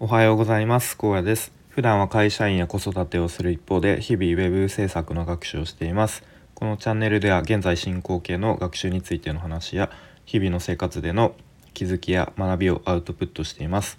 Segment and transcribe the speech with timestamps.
[0.00, 0.96] おはようございます。
[0.96, 1.50] 高野です。
[1.70, 6.22] 普段は会社員や子育てをする一方で日々ウェブ制作の学習をしています。
[6.54, 9.90] このチャンネルでは現在進行形の学習についての話や
[10.24, 11.34] 日々の生活での
[11.74, 13.98] 気づきや学びをアウトプットしています。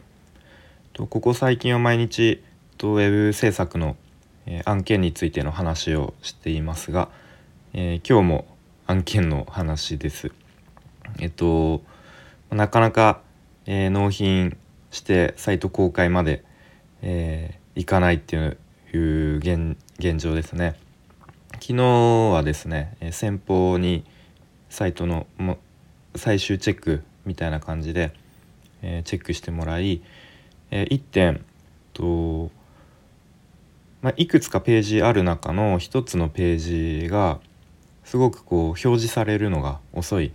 [0.93, 2.41] とここ最近は毎日
[2.77, 3.97] とウェブ制作の、
[4.45, 7.09] え案件についての話をしていますが、
[7.73, 8.45] えー、今日も
[8.88, 10.31] 案件の話です。
[11.20, 11.81] えっと
[12.52, 13.20] なかなか、
[13.66, 14.55] えー、納品
[14.92, 16.44] してサイト公開まで、
[17.02, 18.58] えー、いかないっていう
[18.94, 20.76] いう現現状ですね。
[21.54, 24.04] 昨日はですね先方に
[24.70, 25.27] サイトの
[26.16, 28.13] 最終チェックみたいな感じで、
[28.82, 30.02] えー、チェックしてもらい、
[30.72, 31.46] えー、1点
[31.94, 32.52] と、
[34.02, 37.40] まあ、いくつかページある中の1つのページが
[38.04, 40.32] すごくこう表示されるのが遅い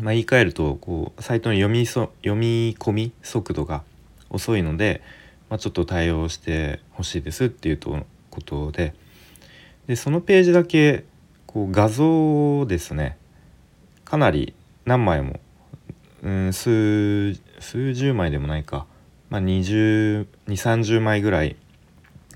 [0.00, 3.82] まあ、言い換えるとこうサイトの読みそ読み込み速度が
[4.30, 5.02] 遅いので、
[5.48, 8.94] まあ、ちょっと対応してほしいですっていうとことで。
[9.86, 11.04] でそのページだけ
[11.46, 13.18] こう画像をですね
[14.04, 14.54] かなり
[14.86, 15.40] 何枚も、
[16.22, 18.86] うん、数数十枚でもないか、
[19.28, 21.56] まあ、2030枚ぐらい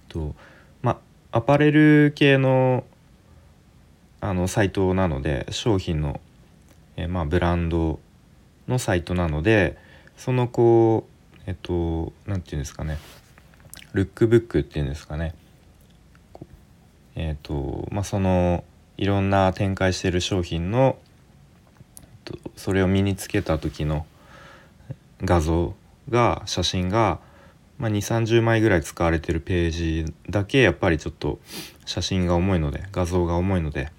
[0.08, 0.34] と
[0.82, 1.00] ま
[1.32, 2.84] あアパレル系の
[4.20, 6.20] あのサイトなので商品の
[6.98, 8.00] えー、まあ、ブランド
[8.66, 9.78] のサイトなので
[10.16, 11.06] そのこ
[11.38, 12.98] うえっと何て言うんですかね
[13.92, 15.34] ルックブックっていうんですかね
[17.14, 18.64] えっとまあその
[18.96, 20.98] いろんな展開してる商品の
[22.56, 24.04] それを身につけた時の
[25.22, 25.74] 画像
[26.10, 27.20] が写真が、
[27.78, 31.38] まあ、2 3 0枚ぐらい使われてるページだけやっぱりちょっと
[31.86, 33.90] 写真が重いので画像が重いので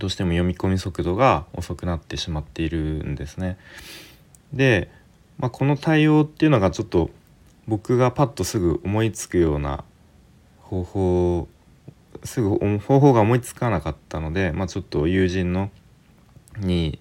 [0.00, 3.56] どうしても読み込み速度が遅くなってしまっているんですね。
[4.52, 4.90] で、
[5.38, 7.10] まあ、この対応っていうのがちょっと
[7.68, 9.84] 僕がパッとすぐ思いつくような
[10.58, 11.48] 方法
[12.24, 15.70] すぐ方法が思いつかなかったので、まあ、ちょっと友人の
[16.58, 16.98] に、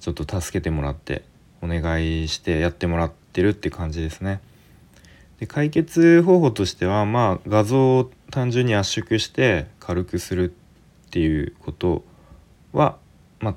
[0.00, 1.24] ちょっと助けてもらって
[1.60, 4.40] お願いしてやってもらってるって感じですね。
[5.38, 10.54] で解決方法としてはまあ画像を単純に圧縮して軽くする
[11.12, 12.02] っていうこと
[12.72, 12.96] は、
[13.38, 13.54] まあ、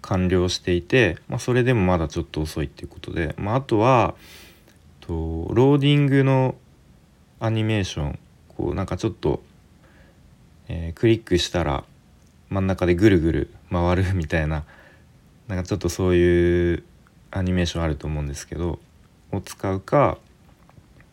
[0.00, 4.16] 完了していて、まあ、それでもまだちょっと遅いっていうことで、まあ、あとは
[5.00, 6.56] とローディングの
[7.38, 9.44] アニメーションこうなんかちょっと、
[10.66, 11.84] えー、クリックしたら
[12.50, 14.64] 真ん中でぐるぐる回るみたいな
[15.46, 16.82] なんかちょっとそういう
[17.30, 18.80] アニメーションあると思うんですけど
[19.30, 20.18] を使うか、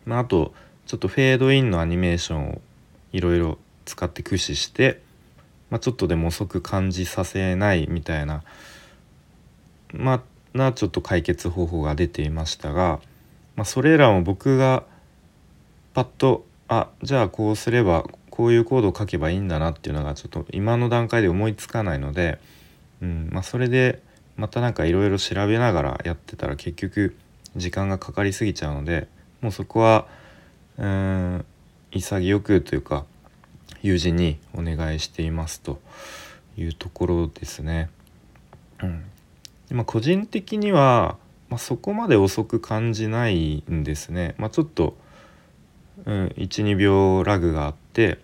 [0.04, 0.52] まあ、あと
[0.86, 2.60] ちょっとフェードインのアニメーションを
[3.12, 5.00] いろいろ使って駆使して
[5.70, 8.42] まあ、ちょっとでも遅く感じさせないみたいな
[9.92, 10.22] まあ
[10.52, 13.00] なちょっと解決方法が出ていましたが、
[13.56, 14.84] まあ、それらも僕が
[15.94, 22.38] パッとあじゃあこうすればこういうコードを書けばいいんだなっていうのがちょっと今の段階で思いつかないので、
[23.02, 24.02] うんまあ、それで
[24.36, 27.16] また何かいろいろ調べながらやってたら結局
[27.56, 29.08] 時間がかかりすぎちゃうので
[29.40, 30.06] もうそこは
[30.78, 31.44] うん
[31.90, 33.04] 潔くというか
[33.82, 35.80] 友人にお願いしていますと
[36.56, 37.90] いうところですね。
[38.82, 39.04] うん
[39.70, 41.16] まあ、個人的には、
[41.48, 44.34] まあ、そこまで遅く感じないんですね。
[44.38, 44.96] まあ、ちょっと、
[46.04, 48.18] うん、12秒ラグがあって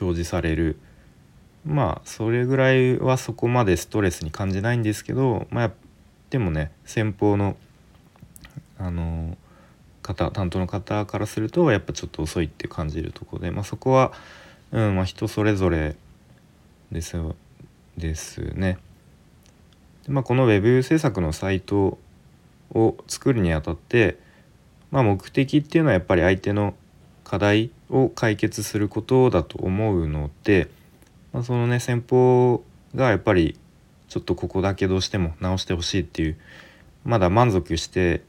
[0.00, 0.78] 表示される
[1.64, 5.70] まあそれぐらいはそこまでストレスに感じないんですけど、まあ、
[6.30, 7.56] でもね先方の
[8.78, 9.36] あの
[10.02, 14.12] 方担当の方からするとやっぱちょっと遅いって感じるとこで、まあ、そこは
[14.72, 15.96] うんまあ人それぞれ
[16.90, 17.16] です
[17.96, 18.78] ですね。
[20.04, 21.98] でまあ、この web 制作のサイト
[22.74, 24.18] を作るにあたって、
[24.90, 26.74] まあ、目的っていうのはやっぱり相手の
[27.22, 30.68] 課題を解決することだと思うので、
[31.32, 33.58] まあ、そのね先方がやっぱり
[34.08, 36.36] ちょっとここだけどうしても直してほしいっていう
[37.04, 38.22] まだ満足して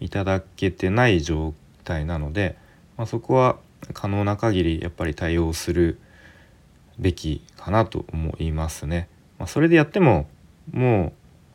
[0.00, 1.54] いただけてない状
[1.84, 2.56] 態なので、
[2.96, 3.58] まあ、そこは
[3.92, 5.98] 可能な限りやっぱり対応する
[6.98, 9.08] べきかなと思いますね。
[9.38, 10.28] まあ、それでやっても
[10.70, 11.12] もう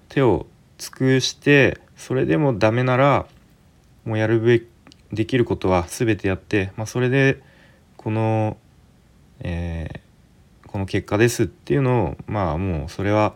[0.09, 0.47] 手を
[0.77, 3.27] 尽くしてそれでもダメなら
[4.03, 4.67] もうやるべき
[5.11, 7.41] できることは全てやって、まあ、それで
[7.97, 8.57] この、
[9.39, 13.33] えー、この結果ですっていうのをまあもうそれは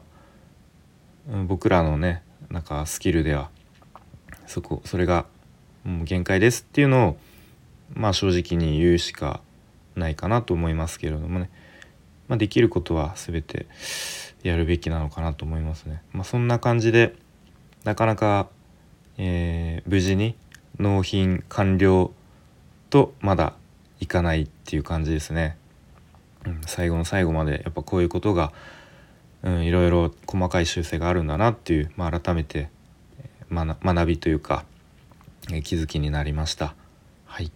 [1.47, 3.49] 僕らのねなんかスキルでは
[4.47, 5.25] そこそれが
[5.83, 7.17] もう限界ですっていうのを
[7.93, 9.41] まあ正直に言うしか
[9.95, 11.49] ないかなと思いますけれどもね、
[12.27, 13.67] まあ、できることは全て
[14.43, 16.01] やるべきなのかなと思いますね。
[16.11, 17.15] まあ、そんな感じで
[17.83, 18.47] なかなか、
[19.17, 20.35] えー、無事に
[20.79, 22.11] 納品完了
[22.89, 23.53] とまだ
[23.99, 25.57] いかないっていう感じですね。
[26.45, 28.53] うん、最後の最後までやっぱこういうことが、
[29.43, 32.69] うん、いろいろ細かい修正があるんだなっていう、まあ、改めて
[33.51, 34.63] 学びというか、
[35.51, 36.75] え気づきになりました。
[37.25, 37.51] はい、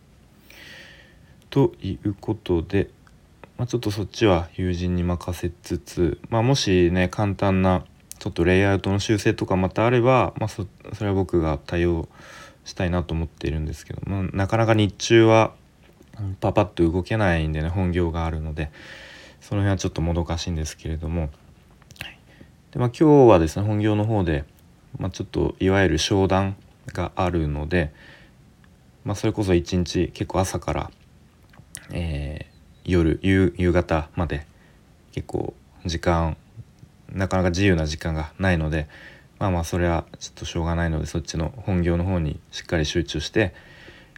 [1.53, 2.89] ということで、
[3.59, 7.85] まあ、ちょっとそっちは友人に任せつつ、まあ、もしね簡単な
[8.17, 12.09] ちょっとレイアウトの修正とかまたあれば、まあそ、それは僕が対応
[12.65, 15.53] したいなと思っているんですけど、まあ、なかなか日中は
[16.41, 18.71] パパッと動けないんでね本業があるので
[19.39, 21.29] その辺はちょっともどかしいんですけれども、
[22.71, 24.43] でまあ、今日はですね本業の方で、
[24.97, 26.55] まあ、ちょっといわゆる商談
[26.87, 27.93] があるので、
[29.05, 30.91] まあ、それこそ一日結構朝から、
[31.91, 34.45] えー、夜夕方まで
[35.11, 35.53] 結構
[35.85, 36.37] 時間
[37.11, 38.87] なかなか自由な時間がないので
[39.39, 43.53] まあまあそれはちょっとしょうがないのでそっちの本業の方にしっかり集中して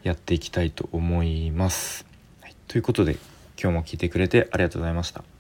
[0.03, 2.05] やっていきたいと思います。
[2.41, 3.17] はい、ということで
[3.59, 5.34] 今日も聞いてくれてありがとうございました。